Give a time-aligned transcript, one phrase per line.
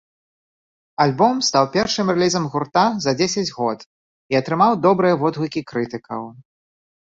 [1.03, 3.79] Альбом стаў першым рэлізам гурта за дзесяць год
[4.35, 6.29] і атрымаў добрыя водгукі крытыкаў.